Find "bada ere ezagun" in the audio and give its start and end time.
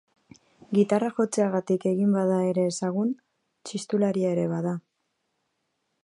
2.17-3.11